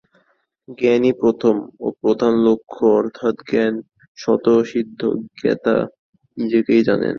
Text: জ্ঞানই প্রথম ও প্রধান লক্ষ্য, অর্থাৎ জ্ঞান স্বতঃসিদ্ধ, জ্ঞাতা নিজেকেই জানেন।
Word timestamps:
জ্ঞানই 0.77 1.13
প্রথম 1.21 1.55
ও 1.79 1.97
প্রধান 2.01 2.33
লক্ষ্য, 2.47 2.83
অর্থাৎ 2.99 3.35
জ্ঞান 3.49 3.73
স্বতঃসিদ্ধ, 4.17 5.01
জ্ঞাতা 5.39 5.75
নিজেকেই 6.37 6.81
জানেন। 6.87 7.09